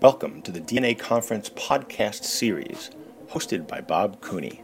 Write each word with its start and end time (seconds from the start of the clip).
Welcome 0.00 0.42
to 0.42 0.52
the 0.52 0.60
DNA 0.60 0.96
Conference 0.96 1.50
podcast 1.50 2.22
series, 2.22 2.92
hosted 3.30 3.66
by 3.66 3.80
Bob 3.80 4.20
Cooney. 4.20 4.62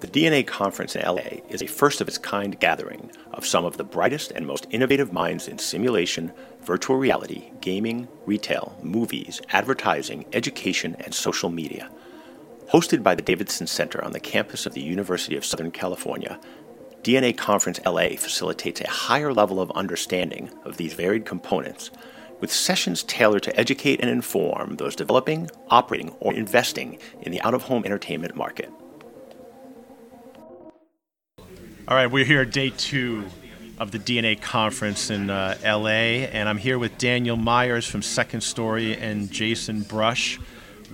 The 0.00 0.08
DNA 0.08 0.44
Conference 0.44 0.96
in 0.96 1.06
LA 1.06 1.42
is 1.48 1.62
a 1.62 1.68
first 1.68 2.00
of 2.00 2.08
its 2.08 2.18
kind 2.18 2.58
gathering 2.58 3.12
of 3.32 3.46
some 3.46 3.64
of 3.64 3.76
the 3.76 3.84
brightest 3.84 4.32
and 4.32 4.48
most 4.48 4.66
innovative 4.72 5.12
minds 5.12 5.46
in 5.46 5.58
simulation, 5.58 6.32
virtual 6.60 6.96
reality, 6.96 7.52
gaming, 7.60 8.08
retail, 8.26 8.76
movies, 8.82 9.40
advertising, 9.50 10.24
education, 10.32 10.96
and 11.04 11.14
social 11.14 11.50
media. 11.50 11.88
Hosted 12.72 13.04
by 13.04 13.14
the 13.14 13.22
Davidson 13.22 13.68
Center 13.68 14.04
on 14.04 14.10
the 14.10 14.18
campus 14.18 14.66
of 14.66 14.74
the 14.74 14.82
University 14.82 15.36
of 15.36 15.44
Southern 15.44 15.70
California, 15.70 16.40
DNA 17.04 17.36
Conference 17.36 17.78
LA 17.86 18.16
facilitates 18.16 18.80
a 18.80 18.90
higher 18.90 19.32
level 19.32 19.60
of 19.60 19.70
understanding 19.70 20.50
of 20.64 20.78
these 20.78 20.94
varied 20.94 21.24
components 21.24 21.92
with 22.40 22.52
sessions 22.52 23.02
tailored 23.02 23.42
to 23.44 23.58
educate 23.58 24.00
and 24.00 24.10
inform 24.10 24.76
those 24.76 24.94
developing, 24.94 25.50
operating, 25.70 26.10
or 26.20 26.34
investing 26.34 26.98
in 27.22 27.32
the 27.32 27.40
out 27.42 27.54
of 27.54 27.62
home 27.62 27.84
entertainment 27.84 28.36
market. 28.36 28.70
All 31.88 31.96
right, 31.96 32.06
we're 32.06 32.24
here 32.24 32.42
at 32.42 32.50
day 32.50 32.70
two 32.70 33.24
of 33.78 33.92
the 33.92 33.98
DNA 33.98 34.40
conference 34.40 35.10
in 35.10 35.30
uh, 35.30 35.56
LA, 35.64 36.26
and 36.28 36.48
I'm 36.48 36.58
here 36.58 36.78
with 36.78 36.98
Daniel 36.98 37.36
Meyers 37.36 37.86
from 37.86 38.02
Second 38.02 38.42
Story 38.42 38.96
and 38.96 39.30
Jason 39.30 39.82
Brush 39.82 40.38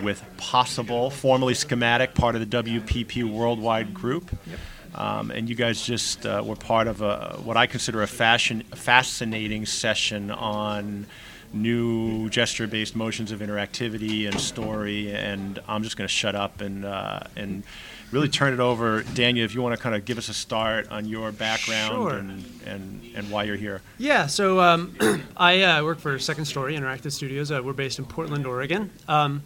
with 0.03 0.23
Possible, 0.37 1.11
formerly 1.11 1.55
Schematic, 1.55 2.15
part 2.15 2.37
of 2.37 2.49
the 2.49 2.63
WPP 2.63 3.25
Worldwide 3.25 3.95
Group. 3.95 4.31
Yep. 4.47 4.59
Um, 4.95 5.31
and 5.33 5.49
you 5.49 5.57
guys 5.57 5.85
just 5.85 6.25
uh, 6.25 6.43
were 6.45 6.55
part 6.55 6.87
of 6.87 7.03
a, 7.03 7.39
what 7.43 7.57
I 7.57 7.67
consider 7.67 8.03
a 8.03 8.07
fashion, 8.07 8.63
fascinating 8.75 9.67
session 9.67 10.31
on 10.31 11.07
new 11.55 12.29
gesture-based 12.31 12.97
motions 12.97 13.33
of 13.33 13.41
interactivity 13.41 14.27
and 14.27 14.41
story. 14.41 15.15
And 15.15 15.61
I'm 15.69 15.83
just 15.83 15.97
going 15.97 16.07
to 16.07 16.13
shut 16.13 16.35
up 16.35 16.61
and 16.61 16.85
uh, 16.85 17.21
and 17.37 17.63
really 18.11 18.29
turn 18.29 18.53
it 18.53 18.61
over, 18.61 19.03
Daniel. 19.15 19.45
If 19.45 19.55
you 19.55 19.63
want 19.63 19.77
to 19.77 19.83
kind 19.83 19.95
of 19.95 20.05
give 20.05 20.19
us 20.19 20.29
a 20.29 20.35
start 20.35 20.91
on 20.91 21.07
your 21.07 21.33
background 21.33 21.93
sure. 21.95 22.19
and, 22.19 22.45
and 22.67 23.01
and 23.15 23.31
why 23.31 23.45
you're 23.45 23.57
here. 23.57 23.83
Yeah. 23.99 24.27
So 24.27 24.61
um, 24.61 24.97
I 25.37 25.63
uh, 25.63 25.85
work 25.85 25.99
for 25.99 26.19
Second 26.19 26.45
Story 26.45 26.77
Interactive 26.77 27.13
Studios. 27.13 27.51
Uh, 27.51 27.61
we're 27.63 27.73
based 27.73 27.99
in 27.99 28.05
Portland, 28.05 28.47
Oregon. 28.47 28.91
Um, 29.09 29.43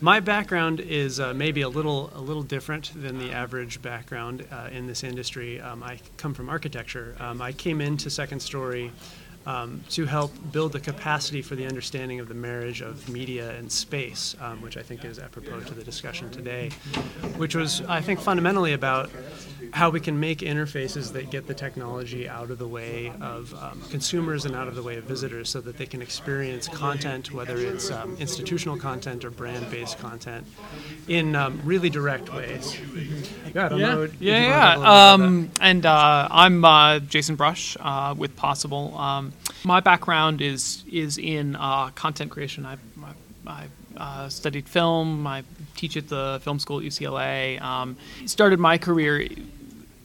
my 0.00 0.18
background 0.18 0.80
is 0.80 1.20
uh, 1.20 1.32
maybe 1.32 1.62
a 1.62 1.68
little 1.68 2.10
a 2.14 2.20
little 2.20 2.42
different 2.42 2.90
than 2.94 3.18
the 3.18 3.32
average 3.32 3.80
background 3.82 4.44
uh, 4.50 4.68
in 4.72 4.86
this 4.86 5.04
industry. 5.04 5.60
Um, 5.60 5.82
I 5.82 6.00
come 6.16 6.34
from 6.34 6.48
architecture. 6.48 7.14
Um, 7.20 7.40
I 7.40 7.52
came 7.52 7.80
into 7.80 8.10
Second 8.10 8.40
Story 8.40 8.90
um, 9.46 9.82
to 9.90 10.06
help 10.06 10.32
build 10.52 10.72
the 10.72 10.80
capacity 10.80 11.42
for 11.42 11.54
the 11.54 11.66
understanding 11.66 12.20
of 12.20 12.28
the 12.28 12.34
marriage 12.34 12.80
of 12.80 13.08
media 13.08 13.50
and 13.58 13.70
space, 13.70 14.36
um, 14.40 14.62
which 14.62 14.76
I 14.76 14.82
think 14.82 15.04
is 15.04 15.18
apropos 15.18 15.60
to 15.60 15.74
the 15.74 15.84
discussion 15.84 16.30
today, 16.30 16.70
which 17.36 17.54
was, 17.54 17.82
I 17.82 18.00
think, 18.00 18.20
fundamentally 18.20 18.72
about 18.72 19.10
how 19.72 19.90
we 19.90 20.00
can 20.00 20.18
make 20.20 20.38
interfaces 20.40 21.12
that 21.12 21.30
get 21.30 21.46
the 21.46 21.54
technology 21.54 22.28
out 22.28 22.50
of 22.50 22.58
the 22.58 22.68
way 22.68 23.12
of 23.20 23.54
um, 23.54 23.80
consumers 23.90 24.44
and 24.44 24.54
out 24.54 24.68
of 24.68 24.74
the 24.74 24.82
way 24.82 24.96
of 24.96 25.04
visitors 25.04 25.48
so 25.48 25.60
that 25.60 25.78
they 25.78 25.86
can 25.86 26.02
experience 26.02 26.68
content, 26.68 27.32
whether 27.32 27.56
it's 27.56 27.90
um, 27.90 28.16
institutional 28.18 28.76
content 28.76 29.24
or 29.24 29.30
brand 29.30 29.68
based 29.70 29.98
content, 29.98 30.46
in 31.08 31.34
um, 31.34 31.60
really 31.64 31.88
direct 31.88 32.32
ways. 32.32 32.78
Yeah, 33.54 33.74
yeah, 33.74 34.06
yeah. 34.20 34.76
yeah. 34.76 35.12
Um, 35.12 35.50
and 35.60 35.86
uh, 35.86 36.28
I'm 36.30 36.64
uh, 36.64 36.98
Jason 37.00 37.36
Brush 37.36 37.76
uh, 37.80 38.14
with 38.16 38.36
Possible. 38.36 38.94
My 39.64 39.80
background 39.80 40.40
is 40.40 40.84
is 40.90 41.18
in 41.18 41.56
uh, 41.56 41.90
content 41.90 42.30
creation. 42.30 42.66
I, 42.66 42.76
I, 43.46 43.66
I 43.96 44.28
studied 44.28 44.68
film. 44.68 45.26
I 45.26 45.44
teach 45.76 45.96
at 45.96 46.08
the 46.08 46.40
film 46.42 46.58
school 46.58 46.78
at 46.78 46.84
UCLA. 46.84 47.60
Um, 47.60 47.96
started 48.26 48.58
my 48.58 48.78
career 48.78 49.28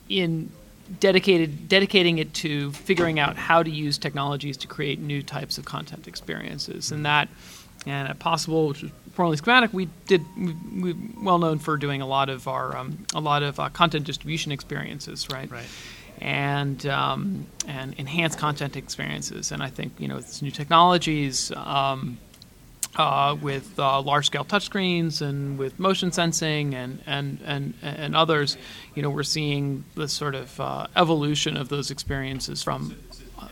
in 0.10 0.52
dedicated 1.00 1.68
dedicating 1.68 2.18
it 2.18 2.34
to 2.34 2.72
figuring 2.72 3.20
out 3.20 3.36
how 3.36 3.62
to 3.62 3.70
use 3.70 3.98
technologies 3.98 4.58
to 4.58 4.68
create 4.68 5.00
new 5.00 5.22
types 5.22 5.58
of 5.58 5.66
content 5.66 6.08
experiences, 6.08 6.92
and 6.92 7.06
that 7.06 7.30
and 7.86 8.08
at 8.08 8.20
Possible, 8.20 8.68
which 8.68 8.84
was 8.84 8.92
formerly 9.14 9.38
Schematic, 9.38 9.74
we 9.74 9.90
did 10.08 10.24
we, 10.38 10.54
we 10.82 10.96
well 11.22 11.40
known 11.40 11.60
for 11.60 11.78
doing 11.78 12.02
a 12.02 12.08
lot 12.08 12.30
of 12.30 12.48
our 12.48 12.76
um, 12.76 13.06
a 13.14 13.20
lot 13.20 13.44
of 13.44 13.60
uh, 13.60 13.70
content 13.70 14.06
distribution 14.06 14.52
experiences, 14.52 15.28
right? 15.30 15.50
Right 15.50 15.68
and 16.20 16.86
um, 16.88 17.46
and 17.68 17.98
enhance 18.00 18.36
content 18.36 18.76
experiences. 18.76 19.52
And 19.52 19.62
I 19.62 19.70
think 19.70 19.94
you 20.00 20.08
know 20.08 20.16
with 20.16 20.42
new 20.42 20.52
technologies. 20.52 21.52
Um, 21.56 22.20
uh, 22.96 23.38
with 23.40 23.78
uh, 23.80 24.02
large-scale 24.02 24.46
touchscreens 24.46 25.22
and 25.22 25.60
with 25.60 25.78
motion 25.80 26.12
sensing 26.12 26.74
and, 26.74 27.00
and, 27.06 27.40
and, 27.46 27.76
and 27.84 28.16
others, 28.16 28.58
you 28.96 29.04
know, 29.04 29.10
we're 29.12 29.22
seeing 29.22 29.86
this 29.96 30.12
sort 30.12 30.34
of 30.34 30.60
uh, 30.60 30.88
evolution 30.96 31.56
of 31.58 31.70
those 31.70 31.92
experiences 31.92 32.64
from 32.64 32.98
uh, 33.40 33.48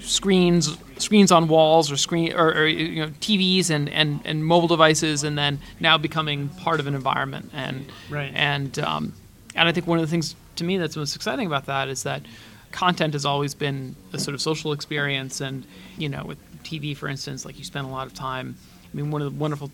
screens 0.00 0.76
screens 0.96 1.30
on 1.30 1.46
walls 1.46 1.92
or 1.92 1.96
screen 1.96 2.32
or, 2.32 2.52
or, 2.52 2.66
you 2.66 3.02
know 3.04 3.10
TVs 3.20 3.70
and, 3.70 3.88
and, 3.88 4.20
and 4.24 4.44
mobile 4.44 4.68
devices, 4.68 5.22
and 5.22 5.38
then 5.38 5.60
now 5.80 5.96
becoming 5.96 6.48
part 6.48 6.80
of 6.80 6.86
an 6.86 6.94
environment. 6.94 7.50
And 7.52 7.86
right. 8.10 8.32
and 8.34 8.76
um, 8.80 9.12
and 9.58 9.68
I 9.68 9.72
think 9.72 9.86
one 9.86 9.98
of 9.98 10.04
the 10.04 10.10
things 10.10 10.34
to 10.56 10.64
me 10.64 10.78
that's 10.78 10.96
most 10.96 11.16
exciting 11.16 11.46
about 11.46 11.66
that 11.66 11.88
is 11.88 12.04
that 12.04 12.22
content 12.70 13.14
has 13.14 13.24
always 13.24 13.54
been 13.54 13.96
a 14.12 14.18
sort 14.18 14.34
of 14.34 14.40
social 14.40 14.72
experience 14.72 15.40
and 15.40 15.66
you 15.96 16.06
know 16.06 16.22
with 16.26 16.38
tv 16.64 16.94
for 16.94 17.08
instance 17.08 17.46
like 17.46 17.56
you 17.58 17.64
spend 17.64 17.86
a 17.86 17.90
lot 17.90 18.06
of 18.06 18.12
time 18.12 18.54
i 18.92 18.94
mean 18.94 19.10
one 19.10 19.22
of 19.22 19.32
the 19.32 19.38
wonderful 19.38 19.70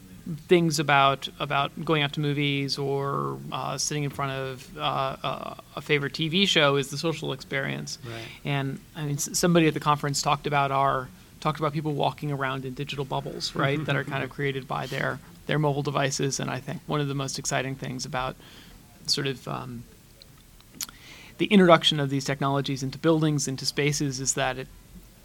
things 0.48 0.78
about 0.78 1.28
about 1.38 1.84
going 1.84 2.02
out 2.02 2.12
to 2.12 2.20
movies 2.20 2.78
or 2.78 3.38
uh, 3.52 3.76
sitting 3.76 4.04
in 4.04 4.10
front 4.10 4.32
of 4.32 4.78
uh, 4.78 5.54
a 5.76 5.82
favorite 5.82 6.12
TV 6.12 6.48
show 6.48 6.76
is 6.76 6.88
the 6.88 6.96
social 6.96 7.32
experience. 7.32 7.98
Right. 8.04 8.22
And 8.44 8.80
I 8.96 9.04
mean, 9.04 9.18
somebody 9.18 9.68
at 9.68 9.74
the 9.74 9.80
conference 9.80 10.22
talked 10.22 10.46
about 10.46 10.70
our 10.70 11.08
talked 11.40 11.58
about 11.58 11.72
people 11.72 11.92
walking 11.92 12.32
around 12.32 12.64
in 12.64 12.72
digital 12.72 13.04
bubbles, 13.04 13.54
right, 13.54 13.84
that 13.84 13.96
are 13.96 14.04
kind 14.04 14.24
of 14.24 14.30
created 14.36 14.66
by 14.66 14.86
their 14.86 15.18
their 15.46 15.58
mobile 15.58 15.82
devices. 15.82 16.40
And 16.40 16.50
I 16.50 16.58
think 16.58 16.80
one 16.86 17.00
of 17.00 17.08
the 17.08 17.14
most 17.14 17.38
exciting 17.38 17.74
things 17.74 18.06
about 18.06 18.36
sort 19.10 19.26
of 19.26 19.46
um, 19.48 19.84
the 21.38 21.46
introduction 21.46 22.00
of 22.00 22.10
these 22.10 22.24
technologies 22.24 22.82
into 22.82 22.98
buildings, 22.98 23.48
into 23.48 23.66
spaces, 23.66 24.20
is 24.20 24.34
that 24.34 24.58
it 24.58 24.68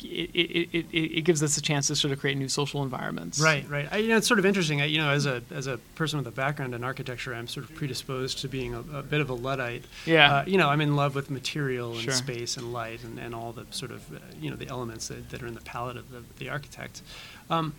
it, 0.04 0.30
it, 0.34 0.70
it, 0.72 0.96
it, 0.96 1.22
gives 1.22 1.44
us 1.44 1.58
a 1.58 1.62
chance 1.62 1.88
to 1.88 1.96
sort 1.96 2.12
of 2.14 2.20
create 2.20 2.38
new 2.38 2.48
social 2.48 2.84
environments. 2.84 3.40
Right, 3.40 3.68
right. 3.70 3.88
I, 3.92 3.98
you 3.98 4.10
know, 4.10 4.18
it's 4.18 4.28
sort 4.28 4.40
of 4.40 4.46
interesting. 4.46 4.82
I, 4.82 4.86
you 4.86 4.98
know, 4.98 5.10
as 5.10 5.26
a 5.26 5.42
as 5.52 5.68
a 5.68 5.78
person 5.96 6.18
with 6.20 6.28
a 6.28 6.32
background 6.32 6.74
in 6.74 6.84
architecture, 6.84 7.34
I'm 7.34 7.48
sort 7.48 7.70
of 7.70 7.76
predisposed 7.76 8.40
to 8.40 8.48
being 8.48 8.74
a, 8.74 8.80
a 8.80 9.04
bit 9.04 9.22
of 9.22 9.30
a 9.30 9.34
luddite. 9.34 9.84
Yeah. 10.06 10.36
Uh, 10.36 10.44
you 10.46 10.58
know, 10.58 10.70
I'm 10.70 10.82
in 10.82 10.96
love 10.96 11.16
with 11.16 11.30
material 11.30 11.94
and 11.94 12.02
sure. 12.02 12.14
space 12.14 12.58
and 12.58 12.72
light 12.72 13.04
and, 13.04 13.20
and 13.20 13.36
all 13.36 13.52
the 13.52 13.66
sort 13.72 13.92
of 13.92 14.10
uh, 14.14 14.20
you 14.40 14.50
know 14.50 14.56
the 14.56 14.68
elements 14.68 15.10
that, 15.10 15.30
that 15.30 15.44
are 15.44 15.48
in 15.48 15.56
the 15.56 15.62
palette 15.62 15.98
of 15.98 16.10
the, 16.12 16.24
the 16.38 16.50
architect. 16.50 17.02
Um, 17.50 17.76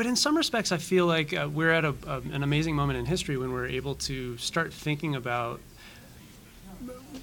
but 0.00 0.06
in 0.06 0.16
some 0.16 0.34
respects, 0.34 0.72
I 0.72 0.78
feel 0.78 1.04
like 1.04 1.34
uh, 1.34 1.46
we're 1.52 1.72
at 1.72 1.84
a, 1.84 1.94
an 2.32 2.42
amazing 2.42 2.74
moment 2.74 2.98
in 2.98 3.04
history 3.04 3.36
when 3.36 3.52
we're 3.52 3.66
able 3.66 3.96
to 3.96 4.38
start 4.38 4.72
thinking 4.72 5.14
about 5.14 5.60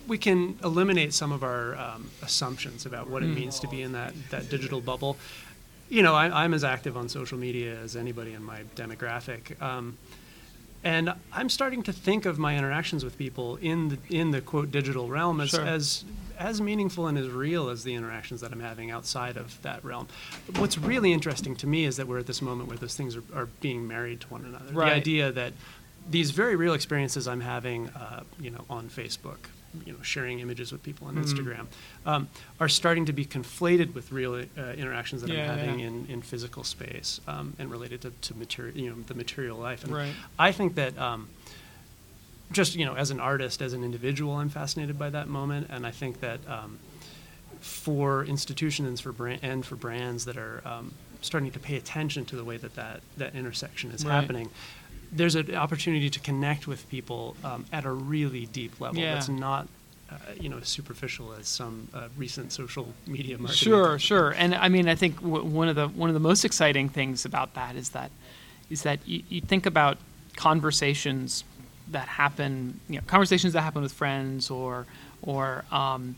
we 0.08 0.20
can 0.20 0.60
eliminate 0.64 1.16
some 1.16 1.32
of 1.32 1.42
our 1.42 1.76
um, 1.76 2.12
assumptions 2.22 2.86
about 2.86 3.10
what 3.10 3.24
it 3.24 3.30
hmm. 3.30 3.34
means 3.34 3.60
to 3.62 3.68
be 3.68 3.82
in 3.82 3.94
that, 3.94 4.14
that 4.30 4.52
digital 4.52 4.80
bubble. 4.80 5.18
You 5.90 6.04
know, 6.04 6.14
I, 6.14 6.46
am 6.46 6.54
as 6.54 6.64
active 6.64 6.96
on 6.96 7.10
social 7.10 7.40
media 7.40 7.80
as 7.80 7.96
anybody 7.96 8.34
in 8.34 8.44
my 8.44 8.62
demographic. 8.76 9.60
Um, 9.60 9.98
and 10.84 11.16
I'm 11.34 11.50
starting 11.50 11.82
to 11.82 11.92
think 11.92 12.28
of 12.28 12.38
my 12.38 12.56
interactions 12.60 13.04
with 13.04 13.18
people 13.18 13.56
in 13.56 13.90
the 13.90 13.98
in 14.12 14.30
the 14.30 14.42
quote 14.42 14.70
digital 14.70 15.08
realm 15.08 15.42
as, 15.42 15.50
sure. 15.50 15.66
as 15.66 16.06
as 16.38 16.62
meaningful 16.62 17.08
and 17.08 17.18
as 17.18 17.30
real 17.30 17.70
as 17.70 17.84
the 17.84 17.94
interactions 17.96 18.42
that 18.42 18.52
I'm 18.52 18.60
having 18.60 18.92
outside 18.92 19.38
of 19.38 19.62
that 19.62 19.84
realm. 19.84 20.08
What's 20.58 20.78
really 20.78 21.14
interesting 21.14 21.56
to 21.58 21.68
me 21.68 21.86
is 21.86 21.98
that 21.98 22.08
we're 22.08 22.20
at 22.20 22.28
this 22.28 22.42
moment 22.42 22.70
where 22.70 22.78
those 22.78 22.96
things 22.96 23.16
are, 23.16 23.24
are 23.34 23.48
being 23.62 23.88
married 23.88 24.22
to 24.22 24.28
one 24.28 24.46
another. 24.46 24.72
Right. 24.74 24.90
The 24.90 24.96
idea 24.96 25.32
that 25.32 25.54
these 26.10 26.32
very 26.32 26.56
real 26.56 26.74
experiences 26.74 27.28
I'm 27.28 27.42
having, 27.42 27.90
uh, 27.90 28.24
you 28.40 28.50
know, 28.50 28.64
on 28.70 28.90
Facebook, 28.90 29.38
you 29.86 29.94
know, 29.94 30.02
sharing 30.02 30.40
images 30.40 30.72
with 30.72 30.82
people 30.82 31.08
on 31.08 31.16
mm-hmm. 31.16 31.24
Instagram, 31.24 31.66
um, 32.06 32.30
are 32.60 32.70
starting 32.70 33.06
to 33.06 33.14
be 33.14 33.26
conflated 33.26 33.94
with 33.94 34.12
real 34.12 34.34
uh, 34.34 34.62
interactions 34.78 35.22
that 35.22 35.30
yeah, 35.30 35.52
I'm 35.52 35.58
having 35.58 35.80
yeah. 35.80 35.88
in, 35.88 36.06
in 36.08 36.22
physical 36.22 36.64
space 36.64 37.20
um, 37.28 37.54
and 37.60 37.70
related 37.70 38.02
to, 38.02 38.12
to 38.12 38.36
material, 38.36 38.78
you 38.78 38.90
know, 38.90 38.96
the 39.06 39.14
material 39.14 39.58
life. 39.58 39.84
And 39.84 39.94
right. 39.94 40.14
I 40.40 40.52
think 40.52 40.76
that 40.76 40.98
um, 40.98 41.28
just 42.52 42.76
you 42.76 42.86
know, 42.86 42.96
as 42.96 43.12
an 43.12 43.20
artist, 43.20 43.62
as 43.62 43.74
an 43.74 43.84
individual, 43.84 44.36
I'm 44.36 44.50
fascinated 44.50 44.98
by 44.98 45.10
that 45.10 45.28
moment, 45.28 45.68
and 45.70 45.86
I 45.86 45.92
think 45.92 46.22
that 46.22 46.40
um, 46.48 46.80
for 47.60 48.24
institutions 48.26 49.02
for 49.02 49.12
brand, 49.12 49.40
and 49.44 49.66
for 49.66 49.76
brands 49.76 50.26
that 50.26 50.38
are 50.38 50.62
um, 50.66 50.94
starting 51.22 51.52
to 51.52 51.60
pay 51.60 51.76
attention 51.76 52.26
to 52.26 52.36
the 52.36 52.44
way 52.44 52.58
that 52.58 52.76
that, 52.76 53.02
that 53.18 53.36
intersection 53.36 53.92
is 53.92 54.06
right. 54.06 54.14
happening 54.14 54.50
there's 55.12 55.36
an 55.36 55.56
opportunity 55.56 56.10
to 56.10 56.20
connect 56.20 56.68
with 56.68 56.88
people 56.90 57.36
um, 57.44 57.66
at 57.72 57.86
a 57.86 57.92
really 57.92 58.46
deep 58.48 58.80
level 58.80 59.00
yeah. 59.00 59.14
that's 59.14 59.30
not 59.30 59.68
uh, 60.10 60.16
you 60.40 60.50
know 60.50 60.60
superficial 60.62 61.34
as 61.34 61.48
some 61.48 61.88
uh, 61.94 62.08
recent 62.16 62.52
social 62.52 62.94
media 63.06 63.38
marketing. 63.38 63.58
Sure, 63.58 64.00
sure, 64.00 64.32
and 64.32 64.56
I 64.56 64.70
mean 64.70 64.88
I 64.88 64.96
think 64.96 65.22
w- 65.22 65.44
one 65.44 65.68
of 65.68 65.76
the 65.76 65.88
one 65.88 66.10
of 66.10 66.14
the 66.14 66.20
most 66.20 66.46
exciting 66.46 66.90
things 66.90 67.26
about 67.26 67.54
that 67.56 67.76
is 67.76 67.90
that 67.90 68.12
is 68.70 68.84
that 68.84 69.00
you, 69.06 69.24
you 69.30 69.42
think 69.42 69.66
about 69.66 69.98
conversations 70.36 71.44
that 71.92 72.08
happen, 72.08 72.80
you 72.90 72.96
know, 72.96 73.02
conversations 73.08 73.54
that 73.54 73.62
happen 73.62 73.82
with 73.82 73.94
friends 73.94 74.50
or 74.50 74.86
or 75.22 75.66
um, 75.72 76.16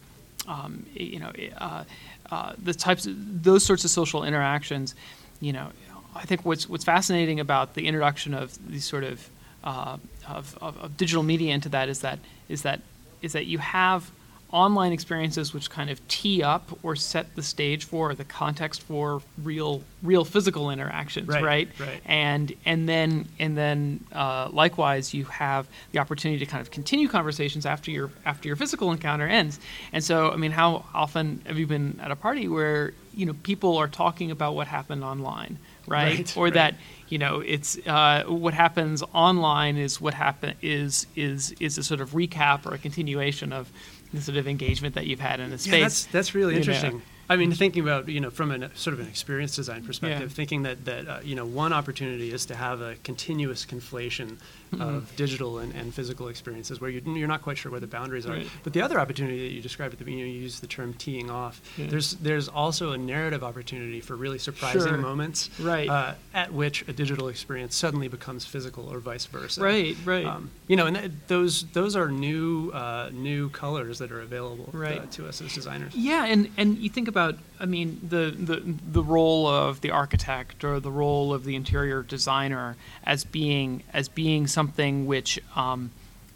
um, 0.48 0.86
you 0.94 1.20
know 1.20 1.32
uh, 1.58 1.84
uh, 2.32 2.54
the 2.62 2.74
types 2.74 3.06
of 3.06 3.44
those 3.44 3.64
sorts 3.66 3.84
of 3.84 3.92
social 3.92 4.24
interactions. 4.24 4.96
You 5.40 5.54
know, 5.54 5.70
I 6.16 6.26
think 6.26 6.46
what's 6.46 6.68
what's 6.68 6.84
fascinating 6.84 7.40
about 7.40 7.74
the 7.76 7.88
introduction 7.88 8.34
of 8.34 8.58
these 8.70 8.86
sort 8.86 9.04
of 9.04 9.30
uh, 9.64 9.98
of, 10.28 10.58
of, 10.62 10.78
of 10.78 10.98
digital 10.98 11.24
media 11.24 11.54
into 11.54 11.70
that 11.70 11.90
is 11.90 12.02
that 12.02 12.20
is 12.48 12.64
that 12.64 12.82
is 13.22 13.34
that 13.34 13.46
you 13.46 13.58
have 13.58 14.12
online 14.52 14.92
experiences 14.92 15.54
which 15.54 15.70
kind 15.70 15.90
of 15.90 16.06
tee 16.08 16.42
up 16.42 16.72
or 16.82 16.96
set 16.96 17.36
the 17.36 17.44
stage 17.44 17.86
for 17.86 18.16
the 18.16 18.24
context 18.24 18.82
for 18.82 19.22
real 19.44 19.84
real 20.02 20.26
physical 20.26 20.72
interactions 20.72 21.28
right 21.28 21.44
right, 21.44 21.70
right. 21.80 22.02
and 22.06 22.54
and 22.66 22.90
then 22.90 23.28
and 23.38 23.56
then 23.56 24.04
uh, 24.12 24.50
likewise 24.52 25.14
you 25.14 25.26
have 25.26 25.68
the 25.92 26.00
opportunity 26.00 26.44
to 26.44 26.50
kind 26.50 26.62
of 26.62 26.72
continue 26.72 27.08
conversations 27.08 27.66
after 27.66 27.92
your 27.92 28.10
after 28.26 28.48
your 28.48 28.56
physical 28.56 28.92
encounter 28.92 29.28
ends 29.28 29.60
and 29.94 30.04
so 30.04 30.32
i 30.32 30.36
mean 30.36 30.52
how 30.52 30.84
often 30.94 31.42
have 31.46 31.60
you 31.60 31.68
been 31.68 32.00
at 32.02 32.10
a 32.10 32.16
party 32.16 32.48
where 32.48 32.94
you 33.14 33.26
know 33.26 33.34
people 33.44 33.78
are 33.78 33.88
talking 33.88 34.32
about 34.32 34.56
what 34.56 34.68
happened 34.68 35.04
online 35.04 35.58
right, 35.88 36.18
right 36.18 36.38
or 36.38 36.46
right. 36.46 36.54
that 36.54 36.76
you 37.10 37.18
know 37.18 37.40
it's 37.40 37.78
uh, 37.88 38.24
what 38.28 38.54
happens 38.54 39.04
online 39.14 39.78
is 39.78 40.00
what 40.00 40.14
happen 40.14 40.56
is 40.62 41.08
is 41.16 41.52
is 41.60 41.78
a 41.78 41.84
sort 41.84 42.02
of 42.02 42.12
recap 42.12 42.66
or 42.66 42.74
a 42.74 42.78
continuation 42.78 43.52
of 43.52 43.72
the 44.14 44.22
sort 44.22 44.38
of 44.38 44.48
engagement 44.48 44.96
that 44.96 45.06
you've 45.08 45.20
had 45.20 45.40
in 45.40 45.52
a 45.54 45.58
space. 45.58 45.74
Yeah, 45.74 45.80
that's 45.82 46.06
that's 46.08 46.36
really 46.36 46.56
you 46.56 46.62
know. 46.62 46.72
interesting. 46.74 47.02
I 47.32 47.36
mean, 47.36 47.52
thinking 47.52 47.84
about 47.84 48.08
you 48.10 48.20
know 48.20 48.32
from 48.32 48.52
an 48.52 48.72
sort 48.74 48.96
of 48.96 49.00
an 49.02 49.08
experience 49.08 49.56
design 49.56 49.84
perspective, 49.86 50.30
Yeah. 50.32 50.36
thinking 50.36 50.64
that 50.64 50.86
that 50.86 51.08
uh, 51.08 51.20
you 51.24 51.36
know 51.36 51.46
one 51.46 51.74
opportunity 51.74 52.32
is 52.32 52.46
to 52.48 52.56
have 52.56 52.82
a 52.82 52.96
continuous 53.04 53.66
conflation 53.66 54.38
Mm-hmm. 54.72 54.82
of 54.84 55.16
digital 55.16 55.58
and, 55.58 55.74
and 55.74 55.92
physical 55.92 56.28
experiences 56.28 56.80
where 56.80 56.92
you, 56.92 57.02
you're 57.16 57.28
not 57.28 57.42
quite 57.42 57.58
sure 57.58 57.72
where 57.72 57.82
the 57.82 57.88
boundaries 57.88 58.28
are. 58.28 58.34
Right. 58.34 58.48
But 58.64 58.74
the 58.74 58.84
other 58.84 59.00
opportunity 59.00 59.48
that 59.48 59.52
you 59.56 59.62
described 59.62 59.94
at 59.94 59.98
the 60.00 60.06
beginning, 60.06 60.28
you 60.32 60.42
used 60.42 60.62
the 60.62 60.68
term 60.68 60.94
teeing 60.94 61.32
off. 61.32 61.60
Yeah. 61.76 61.88
There's 61.88 62.12
there's 62.18 62.48
also 62.48 62.92
a 62.92 62.98
narrative 62.98 63.44
opportunity 63.44 64.00
for 64.00 64.16
really 64.16 64.38
surprising 64.38 64.82
Sure. 64.82 64.98
moments, 64.98 65.50
Right. 65.60 65.90
Uh, 65.90 66.14
at 66.36 66.54
which 66.54 66.88
a 66.88 66.94
digital 66.94 67.30
experience 67.30 67.76
suddenly 67.76 68.08
becomes 68.10 68.46
physical 68.46 68.86
or 68.94 69.00
vice 69.00 69.26
versa. 69.26 69.60
Right, 69.60 69.98
right. 70.06 70.28
Um, 70.28 70.52
you 70.68 70.76
know, 70.76 70.86
and 70.86 70.96
th- 70.96 71.12
those 71.28 71.64
those 71.74 71.96
are 71.96 72.12
new 72.12 72.70
uh, 72.72 73.10
new 73.12 73.50
colors 73.50 73.98
that 73.98 74.12
are 74.12 74.22
available 74.22 74.70
uh, 74.72 75.00
to 75.14 75.28
us 75.28 75.42
as 75.42 75.52
designers. 75.52 75.96
Yeah, 75.96 76.26
and, 76.26 76.48
and 76.58 76.78
you 76.78 76.90
think 76.92 77.08
about, 77.08 77.38
I 77.60 77.66
mean, 77.66 78.00
the, 78.08 78.36
the 78.38 78.62
the 78.92 79.02
role 79.04 79.48
of 79.48 79.82
the 79.82 79.90
architect 79.90 80.64
or 80.64 80.80
the 80.80 80.92
role 80.92 81.34
of 81.34 81.44
the 81.44 81.56
interior 81.56 82.04
designer 82.04 82.76
as 83.04 83.24
being 83.24 83.82
as 83.94 84.08
being 84.08 84.46
something 84.46 84.59
which, 85.06 85.40
um, 85.56 85.92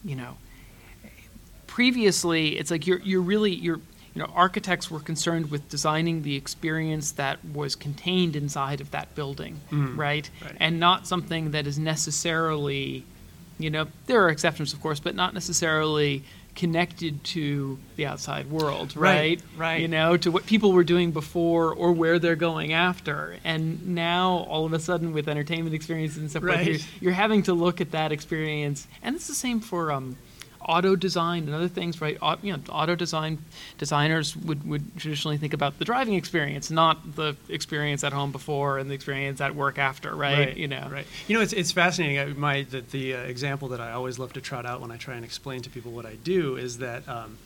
you 0.05 0.15
know, 0.15 0.37
previously 1.67 2.57
it's 2.59 2.69
like 2.71 2.85
you're 2.85 2.99
you're 2.99 3.21
really 3.21 3.51
you're 3.53 3.77
you 4.13 4.21
know 4.21 4.29
architects 4.35 4.91
were 4.91 4.99
concerned 4.99 5.49
with 5.49 5.67
designing 5.69 6.21
the 6.21 6.35
experience 6.35 7.11
that 7.13 7.43
was 7.45 7.75
contained 7.75 8.35
inside 8.35 8.79
of 8.79 8.91
that 8.91 9.13
building, 9.15 9.59
Mhm. 9.71 9.97
right? 9.97 10.29
Right. 10.43 10.55
And 10.59 10.79
not 10.79 11.07
something 11.07 11.51
that 11.51 11.65
is 11.65 11.79
necessarily, 11.79 13.03
you 13.59 13.69
know, 13.69 13.87
there 14.07 14.21
are 14.23 14.29
exceptions 14.29 14.73
of 14.73 14.81
course, 14.81 14.99
but 14.99 15.15
not 15.15 15.33
necessarily 15.33 16.23
connected 16.55 17.23
to 17.23 17.79
the 17.95 18.05
outside 18.05 18.47
world, 18.51 18.95
Right, 18.95 19.41
right? 19.41 19.41
right. 19.57 19.81
You 19.81 19.87
know, 19.87 20.17
to 20.17 20.29
what 20.31 20.45
people 20.45 20.71
were 20.71 20.83
doing 20.83 21.11
before 21.11 21.73
or 21.73 21.91
where 21.91 22.19
they're 22.19 22.35
going 22.35 22.73
after. 22.73 23.37
And 23.43 23.95
now 23.95 24.45
all 24.49 24.63
of 24.65 24.71
a 24.73 24.79
sudden 24.79 25.13
with 25.13 25.27
entertainment 25.27 25.73
experiences 25.73 26.19
and 26.19 26.29
stuff 26.29 26.43
like 26.43 26.57
Right. 26.57 26.67
you're, 26.67 26.79
you're 27.01 27.11
having 27.13 27.41
to 27.43 27.53
look 27.53 27.81
at 27.81 27.89
that 27.91 28.11
experience. 28.11 28.87
And 29.01 29.15
it's 29.15 29.27
the 29.27 29.33
same 29.33 29.61
for 29.61 29.91
um, 29.91 30.15
auto 30.65 30.95
design 30.95 31.43
and 31.43 31.53
other 31.53 31.67
things, 31.67 32.01
right? 32.01 32.17
Au- 32.21 32.37
you 32.41 32.53
know, 32.53 32.59
auto 32.69 32.95
design 32.95 33.39
designers 33.77 34.35
would, 34.35 34.67
would 34.67 34.97
traditionally 34.97 35.37
think 35.37 35.53
about 35.53 35.79
the 35.79 35.85
driving 35.85 36.13
experience, 36.15 36.71
not 36.71 37.15
the 37.15 37.35
experience 37.49 38.03
at 38.03 38.13
home 38.13 38.31
before 38.31 38.77
and 38.77 38.89
the 38.89 38.93
experience 38.95 39.41
at 39.41 39.55
work 39.55 39.77
after, 39.77 40.15
right? 40.15 40.55
You 40.55 40.67
know, 40.67 40.87
right. 40.91 41.05
You 41.27 41.35
know, 41.35 41.41
it's, 41.41 41.53
it's 41.53 41.71
fascinating. 41.71 42.19
I, 42.19 42.25
my 42.33 42.63
the, 42.63 42.81
the 42.81 43.15
uh, 43.15 43.17
example 43.19 43.69
that 43.69 43.81
I 43.81 43.91
always 43.91 44.19
love 44.19 44.33
to 44.33 44.41
trot 44.41 44.65
out 44.65 44.81
when 44.81 44.91
I 44.91 44.97
try 44.97 45.15
and 45.15 45.25
explain 45.25 45.61
to 45.61 45.69
people 45.69 45.91
what 45.91 46.05
I 46.05 46.15
do 46.15 46.55
is 46.55 46.77
that, 46.79 47.07
um, 47.07 47.37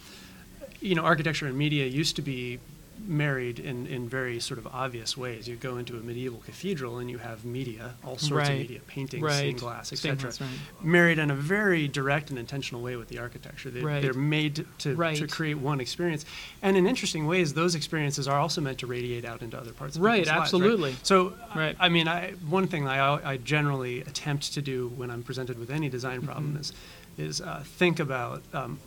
you 0.79 0.95
know, 0.95 1.03
architecture 1.03 1.47
and 1.47 1.57
media 1.57 1.85
used 1.85 2.15
to 2.17 2.21
be 2.21 2.59
married 3.05 3.59
in, 3.59 3.87
in 3.87 4.07
very 4.09 4.39
sort 4.39 4.57
of 4.57 4.67
obvious 4.67 5.15
ways. 5.17 5.47
You 5.47 5.55
go 5.55 5.77
into 5.77 5.95
a 5.97 5.99
medieval 5.99 6.39
cathedral 6.39 6.97
and 6.97 7.09
you 7.09 7.17
have 7.17 7.45
media, 7.45 7.95
all 8.03 8.17
sorts 8.17 8.49
of 8.49 8.55
media, 8.55 8.79
paintings, 8.87 9.23
Right. 9.23 9.33
stained 9.33 9.59
glass, 9.59 9.91
etc. 9.93 10.31
right. 10.39 10.49
Married 10.81 11.19
in 11.19 11.31
a 11.31 11.35
very 11.35 11.87
direct 11.87 12.29
and 12.29 12.39
intentional 12.39 12.81
way 12.81 12.95
with 12.95 13.07
the 13.09 13.19
architecture. 13.19 13.69
They, 13.69 13.81
Right. 13.81 14.01
They're 14.01 14.13
made 14.13 14.65
to, 14.79 14.95
to, 14.95 15.27
create 15.27 15.55
one 15.57 15.79
experience. 15.79 16.25
And 16.61 16.75
in 16.77 16.87
interesting 16.87 17.27
ways, 17.27 17.53
those 17.53 17.75
experiences 17.75 18.27
are 18.27 18.39
also 18.39 18.61
meant 18.61 18.79
to 18.79 18.87
radiate 18.87 19.25
out 19.25 19.41
into 19.41 19.57
other 19.57 19.71
parts 19.73 19.95
of 19.95 20.01
Right, 20.01 20.23
people's 20.23 20.37
lives, 20.37 20.41
absolutely. 20.53 20.95
So, 21.03 21.33
Right. 21.55 21.75
I, 21.79 21.85
I 21.85 21.89
mean, 21.89 22.07
I, 22.07 22.31
one 22.49 22.67
thing 22.67 22.87
I, 22.87 23.31
I 23.33 23.37
generally 23.37 24.01
attempt 24.01 24.53
to 24.53 24.61
do 24.61 24.89
when 24.95 25.11
I'm 25.11 25.23
presented 25.23 25.59
with 25.59 25.69
any 25.69 25.89
design 25.89 26.21
problem 26.21 26.53
Mm-hmm. 26.53 26.61
is, 26.61 26.73
is 27.17 27.41
uh, 27.41 27.63
think 27.65 27.99
about 27.99 28.43
um, 28.53 28.79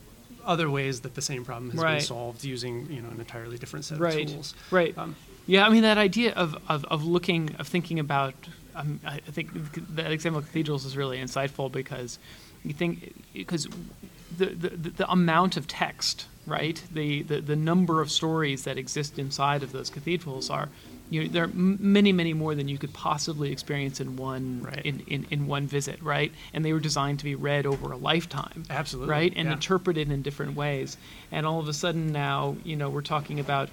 other 0.44 0.70
ways 0.70 1.00
that 1.00 1.14
the 1.14 1.22
same 1.22 1.44
problem 1.44 1.70
has 1.70 1.80
Right. 1.80 1.94
been 1.98 2.00
solved 2.00 2.44
using 2.44 2.90
you 2.90 3.00
know 3.02 3.08
an 3.10 3.18
entirely 3.20 3.58
different 3.58 3.84
set 3.84 3.98
right, 3.98 4.24
of 4.26 4.32
tools. 4.32 4.54
right. 4.70 4.96
Um, 4.96 5.16
yeah, 5.46 5.66
I 5.66 5.70
mean 5.70 5.82
that 5.82 5.98
idea 5.98 6.32
of, 6.34 6.56
of, 6.68 6.84
of 6.86 7.04
looking, 7.04 7.54
of 7.58 7.66
thinking 7.66 7.98
about. 7.98 8.34
Um, 8.76 9.00
I 9.04 9.18
think 9.18 9.50
that 9.96 10.12
example 10.12 10.38
of 10.38 10.46
cathedrals 10.46 10.84
is 10.84 10.96
really 10.96 11.18
insightful 11.18 11.72
because 11.72 12.18
you 12.64 12.72
think 12.72 13.14
because 13.34 13.66
the, 14.36 14.46
the, 14.46 14.68
the, 14.70 14.90
the 14.90 15.10
amount 15.10 15.56
of 15.56 15.66
text, 15.66 16.26
right? 16.46 16.80
The, 16.92 17.22
the 17.22 17.40
the 17.40 17.56
number 17.56 18.00
of 18.00 18.12
stories 18.12 18.62
that 18.64 18.78
exist 18.78 19.18
inside 19.18 19.62
of 19.64 19.72
those 19.72 19.90
cathedrals 19.90 20.50
are. 20.50 20.68
You 21.10 21.24
know, 21.24 21.28
there 21.28 21.44
are 21.44 21.48
many, 21.52 22.12
many 22.12 22.32
more 22.32 22.54
than 22.54 22.68
you 22.68 22.78
could 22.78 22.92
possibly 22.94 23.50
experience 23.52 24.00
in 24.00 24.16
one 24.16 24.62
Right. 24.62 24.86
in, 24.86 25.00
in, 25.08 25.26
in 25.30 25.46
one 25.46 25.66
visit, 25.66 26.00
right? 26.02 26.32
And 26.54 26.64
they 26.64 26.72
were 26.72 26.80
designed 26.80 27.18
to 27.18 27.24
be 27.24 27.34
read 27.34 27.66
over 27.66 27.90
a 27.92 27.96
lifetime. 27.96 28.64
Absolutely, 28.70 29.10
Right? 29.10 29.32
And 29.36 29.46
yeah. 29.48 29.54
interpreted 29.54 30.10
in 30.10 30.22
different 30.22 30.54
ways. 30.56 30.96
And 31.32 31.46
all 31.46 31.58
of 31.60 31.68
a 31.68 31.72
sudden 31.72 32.12
now, 32.12 32.56
you 32.64 32.76
know, 32.76 32.88
we're 32.88 33.02
talking 33.02 33.40
about 33.40 33.68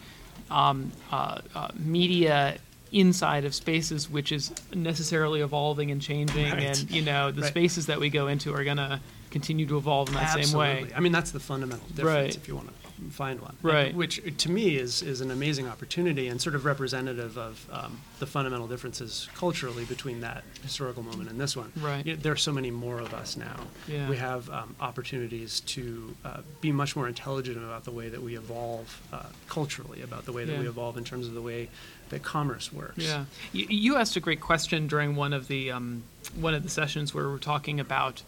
um, 0.50 0.92
uh, 1.12 1.42
uh, 1.56 1.69
media 1.75 2.57
inside 2.92 3.44
of 3.44 3.54
spaces 3.54 4.10
which 4.10 4.31
is 4.31 4.50
necessarily 4.74 5.42
evolving 5.42 5.92
and 5.92 6.01
changing 6.01 6.50
Right. 6.54 6.63
and 6.63 6.89
you 6.89 7.01
know 7.01 7.31
the 7.31 7.42
Right. 7.42 7.50
spaces 7.50 7.88
that 7.88 8.00
we 8.00 8.10
go 8.10 8.27
into 8.27 8.53
are 8.53 8.63
going 8.63 8.77
to 8.77 9.01
continue 9.29 9.65
to 9.65 9.77
evolve 9.77 10.08
in 10.08 10.13
that 10.15 10.34
same 10.41 10.58
way 10.58 10.88
I 10.96 11.01
mean, 11.01 11.12
that's 11.12 11.32
the 11.32 11.39
fundamental 11.41 11.86
difference 11.94 12.38
if 12.38 12.48
you 12.48 12.56
want 12.56 12.70
to 12.70 12.87
find 13.10 13.39
one. 13.39 13.56
Right. 13.62 13.94
Which 13.96 14.22
to 14.38 14.51
me 14.51 14.75
is, 14.77 15.01
is 15.01 15.22
an 15.22 15.32
amazing 15.32 15.68
opportunity 15.68 16.27
and 16.27 16.42
sort 16.42 16.56
of 16.56 16.66
representative 16.66 17.38
of 17.38 17.68
um, 17.72 18.01
the 18.20 18.25
fundamental 18.25 18.68
differences 18.68 19.30
culturally 19.36 19.86
between 19.86 20.22
that 20.22 20.44
historical 20.63 21.04
moment 21.04 21.30
and 21.30 21.39
this 21.39 21.56
one. 21.56 21.72
Right. 21.80 22.06
You 22.06 22.13
know, 22.16 22.22
there 22.22 22.32
are 22.32 22.38
so 22.38 22.51
many 22.51 22.72
more 22.72 23.00
of 23.00 23.13
us 23.13 23.38
now. 23.38 23.60
Yeah. 23.88 24.10
We 24.10 24.18
have 24.18 24.50
um, 24.50 24.75
opportunities 24.80 25.60
to 25.62 26.16
uh, 26.25 26.42
be 26.62 26.72
much 26.72 26.96
more 26.96 27.08
intelligent 27.08 27.58
about 27.58 27.84
the 27.84 27.92
way 27.92 28.10
that 28.10 28.22
we 28.22 28.36
evolve 28.38 29.01
uh, 29.13 29.24
culturally, 29.48 30.01
about 30.01 30.25
the 30.25 30.32
way 30.32 30.46
that 30.46 30.54
Yeah. 30.54 30.60
we 30.60 30.68
evolve 30.68 30.98
in 30.98 31.04
terms 31.04 31.27
of 31.27 31.34
the 31.34 31.42
way 31.42 31.70
that 32.10 32.24
commerce 32.24 32.72
works. 32.72 33.04
Yeah, 33.04 33.25
you, 33.51 33.68
you 33.70 33.96
asked 33.98 34.16
a 34.16 34.22
great 34.22 34.39
question 34.39 34.88
during 34.88 35.16
one 35.16 35.34
of 35.34 35.48
the 35.50 35.72
um, 35.72 36.04
one 36.36 36.54
of 36.54 36.63
the 36.63 36.70
sessions 36.70 37.13
where 37.13 37.25
we 37.25 37.32
were 37.32 37.38
talking 37.38 37.80
about 37.80 38.24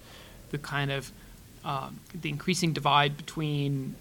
the 0.51 0.57
kind 0.57 0.91
of 0.91 1.11
um, 1.63 1.99
the 2.13 2.29
increasing 2.29 2.73
divide 2.73 3.15
between 3.17 3.95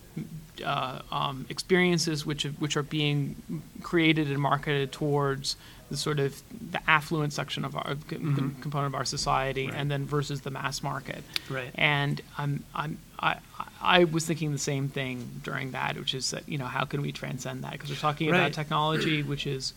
uh, 0.63 1.01
um, 1.11 1.47
experiences 1.49 2.25
which 2.27 2.45
which 2.45 2.77
are 2.77 2.83
being 2.83 3.63
created 3.83 4.29
and 4.31 4.39
marketed 4.41 4.93
towards 4.93 5.57
the 5.91 5.97
sort 5.97 6.19
of 6.21 6.43
the 6.71 6.81
affluent 6.91 7.33
section 7.33 7.65
of 7.65 7.75
our 7.75 7.97
com- 8.11 8.55
component 8.61 8.93
of 8.93 8.95
our 8.95 9.07
society, 9.07 9.63
Mm-hmm. 9.65 9.73
Right. 9.73 9.81
and 9.81 9.91
then 9.91 10.05
versus 10.05 10.43
the 10.43 10.51
mass 10.51 10.83
market. 10.83 11.25
Right. 11.49 11.71
And 11.77 12.21
I'm, 12.37 12.63
I'm, 12.75 12.99
I, 13.19 13.37
I 13.81 14.05
was 14.05 14.27
thinking 14.27 14.53
the 14.53 14.59
same 14.59 14.89
thing 14.91 15.41
during 15.43 15.71
that, 15.71 15.97
which 15.97 16.13
is 16.13 16.31
that 16.33 16.47
you 16.47 16.59
know 16.59 16.67
how 16.67 16.85
can 16.85 17.01
we 17.01 17.11
transcend 17.11 17.65
that? 17.65 17.73
Because 17.73 17.89
we're 17.89 17.97
talking 17.97 18.31
Right. 18.31 18.39
about 18.39 18.53
technology, 18.53 19.23
which 19.23 19.47
is, 19.47 19.73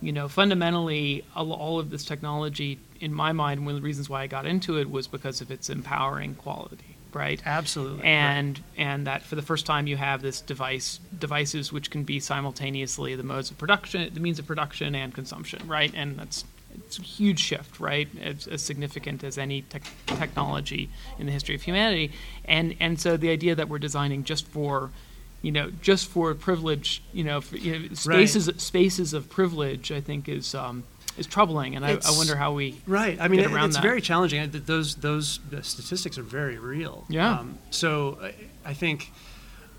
you 0.00 0.12
know, 0.12 0.28
fundamentally 0.28 1.24
all, 1.34 1.52
all 1.52 1.80
of 1.80 1.90
this 1.90 2.04
technology. 2.04 2.78
In 3.00 3.12
my 3.12 3.32
mind, 3.32 3.66
one 3.66 3.74
of 3.74 3.80
the 3.80 3.84
reasons 3.84 4.08
why 4.08 4.22
I 4.22 4.26
got 4.28 4.46
into 4.46 4.78
it 4.78 4.88
was 4.88 5.08
because 5.08 5.40
of 5.40 5.50
its 5.50 5.68
empowering 5.68 6.36
quality, 6.36 6.94
right? 7.18 7.42
Absolutely. 7.44 7.98
Right. 7.98 8.08
And 8.08 8.60
and 8.76 9.06
that 9.06 9.22
for 9.22 9.34
the 9.34 9.42
first 9.42 9.66
time 9.66 9.86
you 9.86 9.96
have 9.96 10.22
this 10.22 10.40
device 10.40 11.00
devices 11.18 11.72
which 11.72 11.90
can 11.90 12.04
be 12.04 12.20
simultaneously 12.20 13.16
the 13.16 13.24
modes 13.24 13.50
of 13.50 13.58
production, 13.58 14.08
the 14.14 14.20
means 14.20 14.38
of 14.38 14.46
production 14.46 14.94
and 14.94 15.12
consumption, 15.12 15.66
right? 15.66 15.92
And 15.94 16.18
that's 16.18 16.44
it's 16.74 16.98
a 16.98 17.02
huge 17.02 17.40
shift, 17.40 17.80
right? 17.80 18.08
As, 18.22 18.46
as 18.46 18.62
significant 18.62 19.24
as 19.24 19.36
any 19.36 19.62
te- 19.62 19.80
technology 20.06 20.88
in 21.18 21.26
the 21.26 21.32
history 21.32 21.56
of 21.56 21.62
humanity, 21.62 22.12
and 22.44 22.76
and 22.78 23.00
so 23.00 23.16
the 23.16 23.30
idea 23.30 23.54
that 23.56 23.68
we're 23.68 23.78
designing 23.80 24.22
just 24.24 24.46
for 24.46 24.90
you 25.40 25.52
know, 25.52 25.70
just 25.70 26.08
for 26.08 26.34
privilege, 26.34 27.00
you 27.12 27.22
know, 27.22 27.40
for, 27.40 27.56
you 27.56 27.78
know 27.78 27.94
spaces 27.94 28.48
right. 28.48 28.60
spaces 28.60 29.12
of 29.12 29.28
privilege, 29.28 29.92
I 29.92 30.00
think 30.00 30.28
is 30.28 30.54
um, 30.54 30.84
is 31.18 31.26
troubling, 31.26 31.76
and 31.76 31.84
I, 31.84 31.92
I, 31.92 32.16
wonder 32.16 32.36
how 32.36 32.52
we 32.52 32.80
right. 32.86 33.18
I 33.20 33.28
mean, 33.28 33.40
it, 33.40 33.50
it's 33.50 33.76
that. 33.76 33.82
very 33.82 34.00
challenging. 34.00 34.50
Those 34.50 34.94
those 34.96 35.40
statistics 35.62 36.18
are 36.18 36.22
very 36.22 36.58
real. 36.58 37.04
Yeah. 37.08 37.40
Um, 37.40 37.58
so 37.70 38.18
I, 38.22 38.34
I, 38.70 38.74
think 38.74 39.12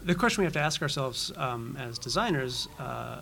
the 0.04 0.16
question 0.16 0.42
we 0.42 0.46
have 0.46 0.54
to 0.54 0.60
ask 0.60 0.82
ourselves 0.82 1.32
um, 1.38 1.78
as 1.80 1.98
designers. 1.98 2.68
Uh, 2.78 3.22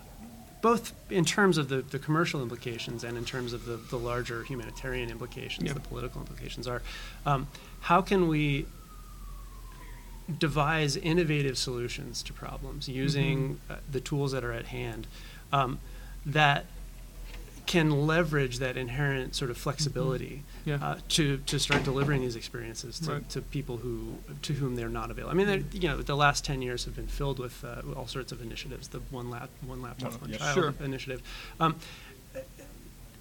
both 0.60 0.92
in 1.12 1.24
terms 1.24 1.60
of 1.60 1.70
the, 1.70 1.84
the 1.84 2.00
commercial 2.00 2.42
implications 2.42 3.04
and 3.04 3.16
in 3.16 3.24
terms 3.24 3.54
of 3.54 3.66
the, 3.66 3.78
the 3.78 3.96
larger 3.96 4.44
humanitarian 4.44 5.12
implications, 5.12 5.72
the 5.72 5.80
political 5.80 6.20
implications 6.20 6.68
are 6.68 6.82
um, 7.28 7.48
how 7.82 8.02
can 8.02 8.28
we 8.28 8.66
devise 10.40 10.98
innovative 10.98 11.58
solutions 11.58 12.22
to 12.24 12.34
problems 12.34 12.90
using 12.90 13.56
mm-hmm. 13.56 13.74
uh, 13.74 13.76
the 13.90 14.02
tools 14.02 14.32
that 14.32 14.44
are 14.44 14.52
at 14.52 14.66
hand 14.66 15.08
um, 15.54 15.80
that 16.26 16.66
can 17.68 18.08
leverage 18.08 18.60
that 18.60 18.78
inherent 18.78 19.36
sort 19.36 19.52
of 19.52 19.58
flexibility 19.58 20.42
mm-hmm. 20.66 20.70
yeah. 20.70 20.90
uh, 20.90 20.98
to 21.10 21.38
to 21.46 21.60
start 21.60 21.84
delivering 21.84 22.22
these 22.22 22.36
experiences 22.36 23.00
to, 23.00 23.12
right. 23.12 23.30
to 23.30 23.42
people 23.42 23.78
who 23.78 24.16
to 24.42 24.54
whom 24.54 24.76
they're 24.76 24.90
not 24.90 25.12
available. 25.12 25.40
I 25.40 25.46
mean, 25.46 25.68
you 25.74 25.88
know, 25.88 25.98
the 25.98 26.16
last 26.16 26.44
ten 26.44 26.62
years 26.62 26.86
have 26.86 26.96
been 26.96 27.08
filled 27.08 27.38
with 27.38 27.64
uh, 27.64 27.82
all 27.96 28.08
sorts 28.08 28.32
of 28.32 28.42
initiatives. 28.42 28.88
The 28.88 29.00
one 29.12 29.30
lap, 29.30 29.50
one 29.66 29.82
laptop, 29.82 30.20
one 30.22 30.32
yeah. 30.32 30.38
child 30.38 30.56
sure. 30.56 30.74
initiative. 30.84 31.22
Um, 31.60 31.76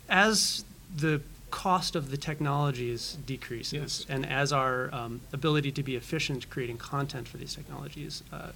as 0.09 0.65
the 0.95 1.21
cost 1.51 1.97
of 1.97 2.11
the 2.11 2.17
technologies 2.17 3.19
decreases, 3.27 3.73
yes. 3.73 4.07
and 4.09 4.25
as 4.27 4.53
our 4.53 4.95
um, 4.95 5.21
ability 5.33 5.73
to 5.73 5.83
be 5.83 5.97
efficient 5.97 6.49
creating 6.51 6.77
content 6.77 7.27
for 7.27 7.37
these 7.37 7.55
technologies 7.55 8.23
uh, 8.33 8.53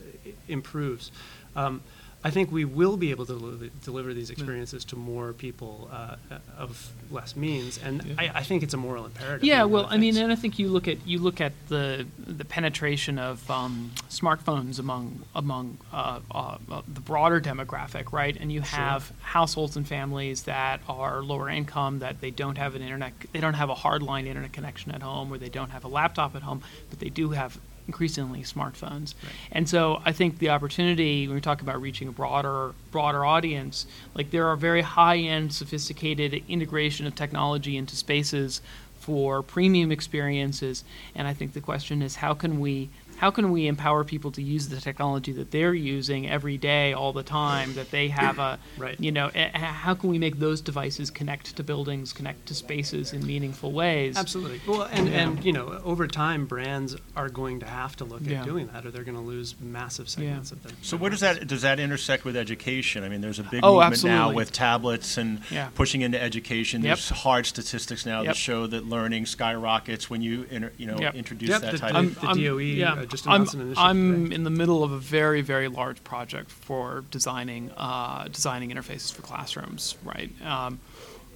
improves, 0.48 1.10
um, 1.56 1.82
I 2.22 2.30
think 2.30 2.52
we 2.52 2.66
will 2.66 2.98
be 2.98 3.10
able 3.12 3.24
to 3.26 3.70
deliver 3.82 4.12
these 4.12 4.28
experiences 4.28 4.84
to 4.86 4.96
more 4.96 5.32
people 5.32 5.88
uh, 5.90 6.16
of 6.58 6.92
less 7.10 7.34
means, 7.34 7.78
and 7.78 8.04
yeah. 8.04 8.14
I, 8.18 8.30
I, 8.40 8.42
think 8.42 8.62
it's 8.62 8.74
a 8.74 8.76
moral 8.76 9.06
imperative. 9.06 9.42
Yeah, 9.42 9.64
well, 9.64 9.86
I 9.88 9.96
mean, 9.96 10.18
and 10.18 10.30
I 10.30 10.34
think 10.34 10.58
you 10.58 10.68
look 10.68 10.86
at 10.86 11.06
you 11.06 11.18
look 11.18 11.40
at 11.40 11.52
the 11.68 12.06
the 12.18 12.44
penetration 12.44 13.18
of 13.18 13.50
um, 13.50 13.92
smartphones 14.10 14.78
among 14.78 15.22
among 15.34 15.78
uh, 15.94 16.20
uh, 16.30 16.58
uh 16.70 16.82
the 16.86 17.00
broader 17.00 17.40
demographic, 17.40 18.12
right? 18.12 18.36
And 18.38 18.52
you 18.52 18.60
have 18.60 19.06
sure. 19.06 19.16
households 19.22 19.76
and 19.76 19.88
families 19.88 20.42
that 20.42 20.82
are 20.88 21.22
lower 21.22 21.48
income 21.48 22.00
that 22.00 22.20
they 22.20 22.30
don't 22.30 22.58
have 22.58 22.74
an 22.74 22.82
internet, 22.82 23.14
they 23.32 23.40
don't 23.40 23.54
have 23.54 23.70
a 23.70 23.74
hardline 23.74 24.26
internet 24.26 24.52
connection 24.52 24.92
at 24.92 25.00
home, 25.00 25.32
or 25.32 25.38
they 25.38 25.48
don't 25.48 25.70
have 25.70 25.84
a 25.84 25.88
laptop 25.88 26.36
at 26.36 26.42
home, 26.42 26.62
but 26.90 27.00
they 27.00 27.08
do 27.08 27.30
have 27.30 27.58
increasingly 27.90 28.42
smartphones. 28.42 29.14
Right. 29.20 29.32
And 29.50 29.68
so 29.68 30.00
I 30.04 30.12
think 30.12 30.38
the 30.38 30.50
opportunity 30.50 31.26
when 31.26 31.34
we 31.34 31.40
talk 31.40 31.60
about 31.60 31.80
reaching 31.80 32.06
a 32.06 32.12
broader 32.12 32.72
broader 32.92 33.24
audience, 33.24 33.86
like 34.14 34.30
there 34.30 34.46
are 34.46 34.56
very 34.56 34.82
high 34.82 35.18
end, 35.18 35.52
sophisticated 35.52 36.44
integration 36.48 37.04
of 37.08 37.16
technology 37.16 37.76
into 37.76 37.96
spaces 37.96 38.62
for 39.00 39.42
premium 39.42 39.90
experiences. 39.90 40.84
And 41.16 41.26
I 41.26 41.34
think 41.34 41.52
the 41.52 41.60
question 41.60 42.00
is 42.00 42.16
how 42.16 42.32
can 42.34 42.60
we 42.60 42.90
how 43.20 43.30
can 43.30 43.50
we 43.50 43.66
empower 43.66 44.02
people 44.02 44.32
to 44.32 44.42
use 44.42 44.70
the 44.70 44.80
technology 44.80 45.30
that 45.32 45.50
they're 45.50 45.74
using 45.74 46.26
every 46.26 46.56
day, 46.56 46.94
all 46.94 47.12
the 47.12 47.22
time, 47.22 47.74
that 47.74 47.90
they 47.90 48.08
have 48.08 48.38
a, 48.38 48.58
right. 48.78 48.98
you 48.98 49.12
know, 49.12 49.30
how 49.52 49.92
can 49.92 50.08
we 50.08 50.18
make 50.18 50.38
those 50.38 50.62
devices 50.62 51.10
connect 51.10 51.54
to 51.54 51.62
buildings, 51.62 52.14
connect 52.14 52.46
to 52.46 52.54
spaces 52.54 53.12
in 53.12 53.26
meaningful 53.26 53.72
ways? 53.72 54.16
Absolutely. 54.16 54.62
Well, 54.66 54.84
and, 54.84 55.06
yeah. 55.06 55.20
and 55.20 55.44
you 55.44 55.52
know, 55.52 55.82
over 55.84 56.06
time, 56.06 56.46
brands 56.46 56.96
are 57.14 57.28
going 57.28 57.60
to 57.60 57.66
have 57.66 57.94
to 57.96 58.06
look 58.06 58.22
yeah. 58.24 58.40
at 58.40 58.46
doing 58.46 58.68
that, 58.68 58.86
or 58.86 58.90
they're 58.90 59.04
going 59.04 59.18
to 59.18 59.22
lose 59.22 59.54
massive 59.60 60.08
segments 60.08 60.50
yeah. 60.50 60.56
of 60.56 60.62
them. 60.62 60.76
So, 60.80 60.96
what 60.96 61.10
does 61.10 61.20
that 61.20 61.46
does 61.46 61.60
that 61.60 61.78
intersect 61.78 62.24
with 62.24 62.38
education? 62.38 63.04
I 63.04 63.10
mean, 63.10 63.20
there's 63.20 63.38
a 63.38 63.42
big 63.42 63.60
oh, 63.62 63.74
movement 63.74 63.92
absolutely. 63.92 64.18
now 64.18 64.32
with 64.32 64.50
tablets 64.50 65.18
and 65.18 65.42
pushing 65.74 66.00
into 66.00 66.18
education. 66.18 66.80
Yep. 66.80 66.88
There's 66.88 67.10
hard 67.10 67.44
statistics 67.44 68.06
now 68.06 68.22
yep. 68.22 68.28
that 68.28 68.36
show 68.36 68.66
that 68.66 68.86
learning 68.86 69.26
skyrockets 69.26 70.08
when 70.08 70.22
you 70.22 70.46
inter, 70.50 70.72
you 70.78 70.86
know 70.86 70.98
yep. 70.98 71.14
introduce 71.14 71.50
yep, 71.50 71.60
that 71.60 71.72
the, 71.72 71.78
type. 71.78 71.94
I'm, 71.94 72.06
of... 72.06 72.20
The 72.20 72.46
DOE 72.46 72.58
yeah. 72.58 73.04
Just 73.10 73.26
announced 73.26 73.54
I'm, 73.54 73.60
an 73.60 73.66
initiative. 73.66 73.84
I'm 73.84 74.24
today. 74.24 74.34
in 74.36 74.44
the 74.44 74.50
middle 74.50 74.82
of 74.82 74.92
a 74.92 74.98
very, 74.98 75.42
very 75.42 75.68
large 75.68 76.02
project 76.04 76.50
for 76.50 77.04
designing 77.10 77.70
uh, 77.76 78.28
designing 78.28 78.70
interfaces 78.70 79.12
for 79.12 79.22
classrooms. 79.22 79.96
Right, 80.04 80.30
um, 80.44 80.80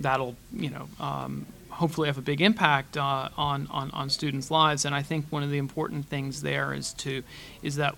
that'll 0.00 0.36
you 0.52 0.70
know 0.70 0.88
um, 1.00 1.46
hopefully 1.68 2.08
have 2.08 2.18
a 2.18 2.22
big 2.22 2.40
impact 2.40 2.96
uh, 2.96 3.28
on, 3.36 3.66
on 3.70 3.90
on 3.90 4.08
students' 4.10 4.50
lives. 4.50 4.84
And 4.84 4.94
I 4.94 5.02
think 5.02 5.26
one 5.30 5.42
of 5.42 5.50
the 5.50 5.58
important 5.58 6.06
things 6.06 6.42
there 6.42 6.72
is 6.72 6.92
to 6.94 7.22
is 7.62 7.76
that 7.76 7.96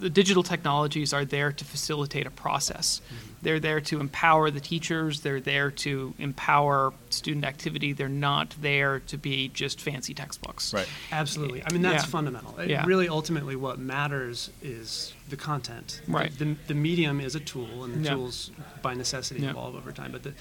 the 0.00 0.10
digital 0.10 0.42
technologies 0.42 1.12
are 1.12 1.24
there 1.24 1.52
to 1.52 1.64
facilitate 1.64 2.26
a 2.26 2.30
process. 2.30 3.00
Mm-hmm. 3.06 3.26
They're 3.42 3.60
there 3.60 3.80
to 3.80 4.00
empower 4.00 4.50
the 4.50 4.60
teachers. 4.60 5.20
They're 5.20 5.40
there 5.40 5.70
to 5.70 6.12
empower 6.18 6.92
student 7.08 7.44
activity. 7.44 7.92
They're 7.92 8.08
not 8.08 8.54
there 8.60 9.00
to 9.00 9.16
be 9.16 9.48
just 9.48 9.80
fancy 9.80 10.12
textbooks. 10.12 10.74
Right. 10.74 10.88
Absolutely. 11.10 11.62
I 11.64 11.72
mean, 11.72 11.82
that's 11.82 12.04
yeah. 12.04 12.10
fundamental. 12.10 12.54
Yeah. 12.64 12.84
Really, 12.84 13.08
ultimately, 13.08 13.56
what 13.56 13.78
matters 13.78 14.50
is 14.62 15.14
the 15.28 15.36
content. 15.36 16.02
Right. 16.06 16.30
The, 16.38 16.44
the, 16.44 16.56
the 16.68 16.74
medium 16.74 17.20
is 17.20 17.34
a 17.34 17.40
tool, 17.40 17.84
and 17.84 17.94
the 17.94 18.00
yeah. 18.00 18.14
tools, 18.14 18.50
by 18.82 18.94
necessity, 18.94 19.42
yeah. 19.42 19.50
evolve 19.50 19.74
over 19.74 19.92
time. 19.92 20.12
But 20.12 20.22
the 20.22 20.34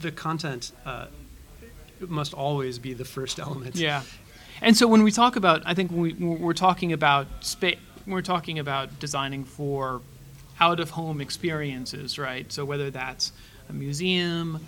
the 0.00 0.12
content 0.12 0.72
uh, 0.86 1.06
must 2.00 2.32
always 2.34 2.78
be 2.78 2.94
the 2.94 3.04
first 3.04 3.38
element. 3.38 3.76
Yeah. 3.76 4.02
And 4.62 4.76
so 4.76 4.86
when 4.86 5.02
we 5.02 5.10
talk 5.10 5.36
about, 5.36 5.62
I 5.64 5.74
think 5.74 5.90
when 5.90 6.00
we, 6.00 6.12
we're 6.12 6.52
talking 6.52 6.92
about 6.92 7.26
space 7.40 7.78
we're 8.06 8.22
talking 8.22 8.58
about 8.58 8.98
designing 8.98 9.44
for 9.44 10.00
out 10.60 10.80
of 10.80 10.90
home 10.90 11.20
experiences, 11.20 12.18
right? 12.18 12.50
So 12.52 12.64
whether 12.64 12.90
that's 12.90 13.32
a 13.68 13.72
museum, 13.72 14.64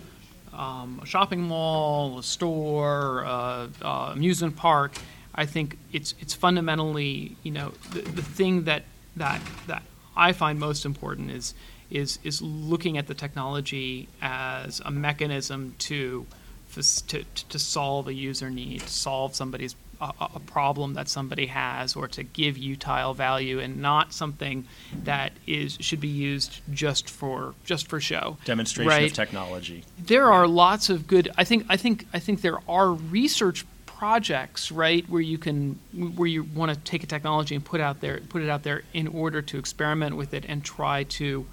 um, 0.53 0.99
a 1.03 1.05
shopping 1.05 1.41
mall, 1.41 2.19
a 2.19 2.23
store, 2.23 3.25
uh, 3.25 3.67
uh, 3.81 4.11
amusement 4.13 4.55
park, 4.55 4.93
I 5.35 5.45
think 5.45 5.77
it's 5.91 6.13
it's 6.19 6.33
fundamentally 6.33 7.35
you 7.43 7.51
know 7.51 7.73
the, 7.91 8.01
the 8.01 8.21
thing 8.21 8.63
that 8.65 8.83
that 9.15 9.41
that 9.67 9.83
I 10.15 10.31
find 10.31 10.59
most 10.59 10.85
important 10.85 11.31
is 11.31 11.53
is 11.89 12.19
is 12.23 12.41
looking 12.41 12.97
at 12.97 13.07
the 13.07 13.13
technology 13.13 14.09
as 14.21 14.79
a 14.85 14.91
mechanism 14.91 15.75
to 15.79 16.25
to, 16.73 17.23
to 17.49 17.59
solve 17.59 18.07
a 18.07 18.13
user 18.13 18.49
need, 18.49 18.81
solve 18.81 19.35
somebody's 19.35 19.75
a, 20.19 20.29
a, 20.35 20.39
problem 20.39 20.93
that 20.93 21.07
somebody 21.09 21.47
has, 21.47 21.95
or 21.95 22.07
to 22.09 22.23
give 22.23 22.57
utile 22.57 23.13
value, 23.13 23.59
and 23.59 23.81
not 23.81 24.13
something 24.13 24.65
that 25.03 25.31
is 25.47 25.77
should 25.79 25.99
be 25.99 26.07
used 26.07 26.61
just 26.71 27.09
for 27.09 27.55
just 27.63 27.87
for 27.87 27.99
show. 27.99 28.37
Demonstration 28.45 28.89
right? 28.89 29.11
of 29.11 29.13
technology. 29.13 29.83
There 29.97 30.31
are 30.31 30.47
lots 30.47 30.89
of 30.89 31.07
good. 31.07 31.29
I 31.37 31.43
think 31.43 31.65
I 31.69 31.77
think 31.77 32.07
I 32.13 32.19
think 32.19 32.41
there 32.41 32.59
are 32.67 32.91
research 32.91 33.65
projects 33.85 34.71
right 34.71 35.07
where 35.09 35.21
you 35.21 35.37
can 35.37 35.79
where 35.93 36.27
you 36.27 36.43
want 36.43 36.73
to 36.73 36.77
take 36.79 37.03
a 37.03 37.07
technology 37.07 37.55
and 37.55 37.63
put 37.63 37.79
out 37.79 38.01
there 38.01 38.19
put 38.19 38.41
it 38.41 38.49
out 38.49 38.63
there 38.63 38.83
in 38.93 39.07
order 39.07 39.41
to 39.41 39.57
experiment 39.57 40.17
with 40.17 40.33
it 40.33 40.43
and 40.47 40.63
try 40.63 41.03
to 41.03 41.45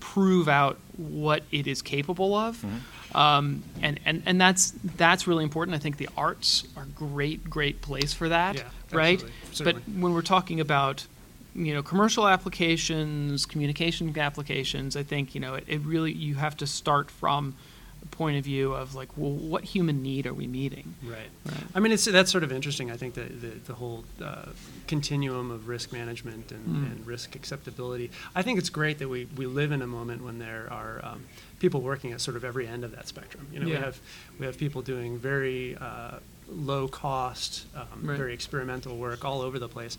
prove 0.00 0.48
out 0.48 0.78
what 0.96 1.42
it 1.50 1.66
is 1.66 1.82
capable 1.82 2.34
of. 2.34 2.56
Mm-hmm. 2.58 2.76
Um, 3.14 3.62
and, 3.80 3.98
and, 4.04 4.22
and 4.26 4.40
that's 4.40 4.74
that's 4.96 5.26
really 5.26 5.44
important. 5.44 5.74
I 5.74 5.78
think 5.78 5.96
the 5.96 6.08
arts 6.16 6.66
are 6.76 6.82
a 6.82 6.86
great, 6.86 7.48
great 7.48 7.80
place 7.80 8.12
for 8.12 8.28
that, 8.28 8.56
yeah, 8.56 8.62
right? 8.92 9.22
But 9.62 9.76
when 9.88 10.12
we're 10.12 10.22
talking 10.22 10.60
about 10.60 11.06
you 11.54 11.74
know 11.74 11.82
commercial 11.82 12.28
applications, 12.28 13.46
communication 13.46 14.16
applications, 14.18 14.96
I 14.96 15.02
think 15.02 15.34
you 15.34 15.40
know 15.40 15.54
it, 15.54 15.64
it 15.66 15.80
really 15.80 16.12
you 16.12 16.34
have 16.34 16.56
to 16.58 16.66
start 16.66 17.10
from 17.10 17.54
a 18.02 18.06
point 18.06 18.38
of 18.38 18.44
view 18.44 18.72
of 18.72 18.94
like, 18.94 19.08
well, 19.16 19.32
what 19.32 19.64
human 19.64 20.02
need 20.02 20.26
are 20.26 20.34
we 20.34 20.46
meeting? 20.46 20.94
Right. 21.02 21.18
right. 21.44 21.64
I 21.74 21.80
mean, 21.80 21.92
it's 21.92 22.04
that's 22.04 22.30
sort 22.30 22.44
of 22.44 22.52
interesting. 22.52 22.90
I 22.90 22.96
think 22.96 23.14
that 23.14 23.40
the, 23.40 23.48
the 23.48 23.74
whole 23.74 24.04
uh, 24.22 24.46
continuum 24.86 25.50
of 25.50 25.68
risk 25.68 25.92
management 25.92 26.52
and, 26.52 26.66
mm. 26.66 26.92
and, 26.92 27.06
risk 27.06 27.34
acceptability. 27.34 28.10
I 28.34 28.42
think 28.42 28.58
it's 28.58 28.70
great 28.70 28.98
that 28.98 29.08
we, 29.08 29.26
we 29.36 29.46
live 29.46 29.72
in 29.72 29.82
a 29.82 29.86
moment 29.86 30.22
when 30.22 30.38
there 30.38 30.68
are 30.70 31.00
um, 31.02 31.24
people 31.58 31.80
working 31.80 32.12
at 32.12 32.20
sort 32.20 32.36
of 32.36 32.44
every 32.44 32.66
end 32.66 32.84
of 32.84 32.94
that 32.96 33.08
spectrum. 33.08 33.46
You 33.52 33.60
know, 33.60 33.66
yeah. 33.66 33.78
we 33.78 33.84
have 33.84 34.00
we 34.38 34.46
have 34.46 34.58
people 34.58 34.82
doing 34.82 35.18
very 35.18 35.76
uh, 35.80 36.18
low 36.48 36.88
cost, 36.88 37.66
um, 37.74 37.86
right. 38.02 38.16
very 38.16 38.34
experimental 38.34 38.96
work 38.96 39.24
all 39.24 39.42
over 39.42 39.58
the 39.58 39.68
place 39.68 39.98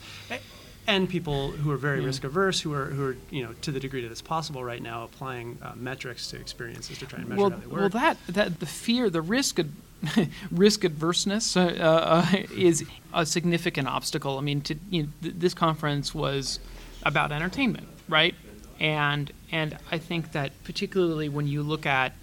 and 0.90 1.08
people 1.08 1.52
who 1.52 1.70
are 1.72 1.78
very 1.78 2.00
yeah. 2.00 2.08
risk 2.08 2.24
averse, 2.24 2.60
who 2.60 2.74
are 2.74 2.86
who 2.86 3.06
are 3.06 3.18
you 3.30 3.44
know 3.44 3.54
to 3.62 3.72
the 3.72 3.80
degree 3.80 4.02
that 4.02 4.12
it's 4.12 4.22
possible 4.22 4.64
right 4.64 4.82
now, 4.82 5.04
applying 5.04 5.58
uh, 5.62 5.74
metrics 5.76 6.28
to 6.32 6.38
experiences 6.38 6.98
to 6.98 7.06
try 7.06 7.20
and 7.20 7.30
measure 7.30 7.42
well, 7.42 7.50
how 7.52 7.58
they 7.58 7.68
work. 7.68 7.80
Well, 7.80 7.90
that 7.90 8.18
that 8.28 8.60
the 8.60 8.66
fear, 8.66 9.10
the 9.10 9.22
risk. 9.22 9.60
Ad- 9.60 9.72
risk 10.52 10.84
adverseness 10.84 11.58
uh, 11.58 11.84
uh, 11.84 12.26
is 12.56 12.86
a 13.14 13.26
significant 13.26 13.86
obstacle. 13.86 14.38
I 14.38 14.42
mean, 14.42 14.62
to, 14.62 14.76
you 14.90 15.04
know, 15.04 15.10
th- 15.22 15.34
this 15.38 15.54
conference 15.54 16.16
was 16.16 16.62
about 17.04 17.34
entertainment, 17.34 17.86
right? 18.08 18.34
And 18.80 19.32
and 19.52 19.78
I 19.92 19.98
think 19.98 20.32
that 20.34 20.52
particularly 20.64 21.30
when 21.30 21.48
you 21.48 21.64
look 21.64 21.86
at 21.86 22.14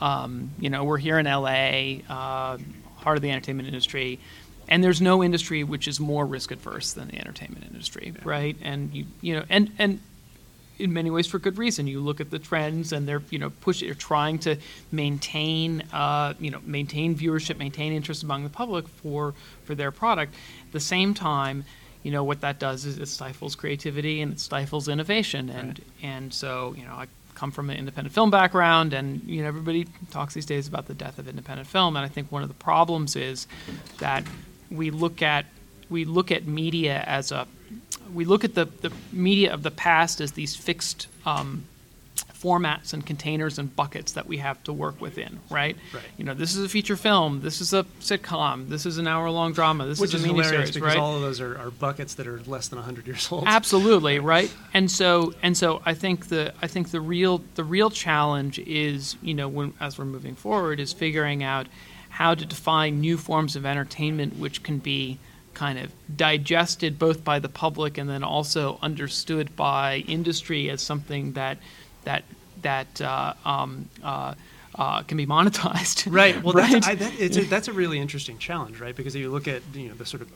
Um, 0.00 0.50
you 0.58 0.70
know, 0.70 0.84
we're 0.84 0.98
here 0.98 1.18
in 1.18 1.26
LA, 1.26 2.02
uh, 2.08 2.58
heart 2.96 3.16
of 3.18 3.22
the 3.22 3.30
entertainment 3.30 3.68
industry, 3.68 4.18
and 4.68 4.82
there's 4.82 5.00
no 5.00 5.22
industry 5.22 5.62
which 5.64 5.86
is 5.86 6.00
more 6.00 6.26
risk 6.26 6.50
adverse 6.50 6.92
than 6.94 7.08
the 7.08 7.18
entertainment 7.18 7.64
industry, 7.66 8.12
yeah. 8.14 8.22
right? 8.24 8.56
And 8.62 8.92
you 8.94 9.06
you 9.20 9.34
know, 9.36 9.44
and 9.48 9.70
and 9.78 10.00
in 10.78 10.92
many 10.92 11.10
ways 11.10 11.26
for 11.26 11.38
good 11.38 11.58
reason. 11.58 11.86
You 11.86 12.00
look 12.00 12.20
at 12.20 12.30
the 12.30 12.38
trends, 12.38 12.92
and 12.92 13.06
they're 13.06 13.22
you 13.30 13.38
know 13.38 13.50
push 13.50 13.80
they're 13.80 13.94
trying 13.94 14.38
to 14.40 14.56
maintain 14.90 15.82
uh, 15.92 16.34
you 16.40 16.50
know 16.50 16.60
maintain 16.64 17.14
viewership, 17.16 17.58
maintain 17.58 17.92
interest 17.92 18.22
among 18.22 18.44
the 18.44 18.50
public 18.50 18.88
for 18.88 19.34
for 19.64 19.74
their 19.74 19.92
product. 19.92 20.34
At 20.66 20.72
the 20.72 20.80
same 20.80 21.14
time, 21.14 21.64
you 22.02 22.10
know 22.10 22.24
what 22.24 22.40
that 22.40 22.58
does 22.58 22.84
is 22.84 22.98
it 22.98 23.06
stifles 23.06 23.54
creativity 23.54 24.20
and 24.20 24.32
it 24.32 24.40
stifles 24.40 24.88
innovation, 24.88 25.48
and 25.48 25.78
right. 25.78 25.86
and 26.02 26.34
so 26.34 26.74
you 26.76 26.84
know 26.84 26.92
I 26.92 27.06
come 27.34 27.50
from 27.50 27.70
an 27.70 27.76
independent 27.76 28.14
film 28.14 28.30
background, 28.30 28.92
and 28.92 29.22
you 29.24 29.42
know 29.42 29.48
everybody 29.48 29.86
talks 30.10 30.34
these 30.34 30.46
days 30.46 30.68
about 30.68 30.86
the 30.86 30.94
death 30.94 31.18
of 31.18 31.28
independent 31.28 31.68
film, 31.68 31.96
and 31.96 32.04
I 32.04 32.08
think 32.08 32.30
one 32.30 32.42
of 32.42 32.48
the 32.48 32.54
problems 32.54 33.16
is 33.16 33.46
that 33.98 34.24
we 34.70 34.90
look 34.90 35.22
at 35.22 35.46
we 35.90 36.04
look 36.04 36.30
at 36.30 36.46
media 36.46 37.04
as 37.06 37.32
a 37.32 37.46
we 38.12 38.24
look 38.24 38.44
at 38.44 38.54
the, 38.54 38.66
the 38.66 38.92
media 39.12 39.52
of 39.52 39.62
the 39.62 39.70
past 39.70 40.20
as 40.20 40.32
these 40.32 40.54
fixed 40.54 41.06
um, 41.24 41.64
formats 42.42 42.92
and 42.92 43.06
containers 43.06 43.58
and 43.58 43.74
buckets 43.74 44.12
that 44.12 44.26
we 44.26 44.38
have 44.38 44.62
to 44.64 44.72
work 44.72 45.00
within, 45.00 45.38
right? 45.50 45.76
Right. 45.94 46.02
You 46.16 46.24
know, 46.24 46.34
this 46.34 46.56
is 46.56 46.64
a 46.64 46.68
feature 46.68 46.96
film, 46.96 47.40
this 47.42 47.60
is 47.60 47.72
a 47.72 47.84
sitcom, 48.00 48.68
this 48.68 48.84
is 48.84 48.98
an 48.98 49.06
hour-long 49.06 49.52
drama, 49.52 49.86
this 49.86 50.00
Which 50.00 50.14
is 50.14 50.24
a 50.24 50.28
miniseries, 50.28 50.74
because 50.74 50.82
right? 50.82 50.98
all 50.98 51.16
of 51.16 51.22
those 51.22 51.40
are, 51.40 51.56
are 51.56 51.70
buckets 51.70 52.14
that 52.14 52.26
are 52.26 52.40
less 52.40 52.68
than 52.68 52.78
100 52.78 53.06
years 53.06 53.30
old. 53.30 53.44
Absolutely, 53.46 54.18
right? 54.34 54.52
And 54.74 54.90
so 54.90 55.34
and 55.42 55.56
so 55.56 55.82
I 55.84 55.94
think 55.94 56.28
the 56.28 56.52
I 56.60 56.66
think 56.66 56.90
the 56.90 57.00
real 57.00 57.42
the 57.54 57.64
real 57.64 57.90
challenge 57.90 58.58
is, 58.58 59.16
you 59.22 59.34
know, 59.34 59.48
when 59.48 59.74
as 59.80 59.98
we're 59.98 60.04
moving 60.04 60.34
forward 60.34 60.80
is 60.80 60.92
figuring 60.92 61.42
out 61.42 61.68
how 62.08 62.34
to 62.34 62.44
define 62.44 63.00
new 63.00 63.16
forms 63.16 63.56
of 63.56 63.64
entertainment 63.64 64.38
which 64.38 64.62
can 64.62 64.78
be 64.78 65.18
kind 65.54 65.78
of 65.78 65.92
digested 66.14 66.98
both 66.98 67.24
by 67.24 67.38
the 67.38 67.48
public 67.48 67.98
and 67.98 68.08
then 68.08 68.22
also 68.22 68.78
understood 68.82 69.54
by 69.56 69.96
industry 70.08 70.70
as 70.70 70.82
something 70.82 71.32
that 71.32 71.58
that 72.04 72.24
that 72.62 73.00
uh, 73.00 73.34
um, 73.44 73.88
uh, 74.02 74.34
uh, 74.74 75.02
can 75.02 75.16
be 75.16 75.26
monetized. 75.26 76.10
Right. 76.12 76.42
Well, 76.42 76.54
right? 76.54 76.72
That's, 76.72 76.86
I, 76.86 76.94
that, 76.96 77.20
a, 77.20 77.44
that's 77.44 77.68
a 77.68 77.72
really 77.72 77.98
interesting 77.98 78.38
challenge, 78.38 78.80
right? 78.80 78.94
Because 78.94 79.14
if 79.14 79.20
you 79.20 79.30
look 79.30 79.48
at 79.48 79.62
you 79.74 79.88
know 79.88 79.94
the 79.94 80.06
sort 80.06 80.22
of 80.22 80.30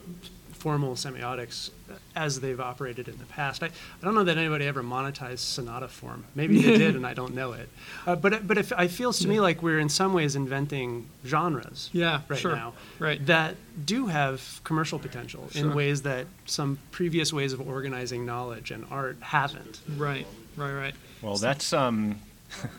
formal 0.52 0.94
semiotics 0.94 1.70
as 2.16 2.40
they've 2.40 2.60
operated 2.60 3.08
in 3.08 3.18
the 3.18 3.24
past. 3.26 3.62
I, 3.62 3.66
I 3.66 4.04
don't 4.04 4.14
know 4.14 4.24
that 4.24 4.38
anybody 4.38 4.66
ever 4.66 4.82
monetized 4.82 5.38
sonata 5.38 5.86
form. 5.86 6.24
Maybe 6.34 6.60
they 6.60 6.78
did, 6.78 6.96
and 6.96 7.06
I 7.06 7.14
don't 7.14 7.34
know 7.34 7.52
it. 7.52 7.68
Uh, 8.06 8.16
but 8.16 8.46
but 8.46 8.58
if, 8.58 8.72
it 8.72 8.88
feels 8.88 9.20
to 9.20 9.28
me 9.28 9.38
like 9.38 9.62
we're 9.62 9.78
in 9.78 9.88
some 9.88 10.12
ways 10.12 10.34
inventing 10.34 11.06
genres. 11.24 11.90
Yeah, 11.92 12.22
right 12.28 12.40
sure. 12.40 12.56
now. 12.56 12.72
Right. 12.98 13.24
That 13.26 13.56
do 13.84 14.06
have 14.06 14.60
commercial 14.64 14.98
potential 14.98 15.48
sure. 15.50 15.62
in 15.62 15.74
ways 15.74 16.02
that 16.02 16.26
some 16.46 16.78
previous 16.90 17.32
ways 17.32 17.52
of 17.52 17.60
organizing 17.60 18.24
knowledge 18.26 18.70
and 18.70 18.86
art 18.90 19.18
haven't. 19.20 19.80
Right. 19.96 20.26
Right. 20.56 20.72
Right. 20.72 20.94
Well, 21.22 21.36
that's 21.36 21.72
um, 21.72 22.20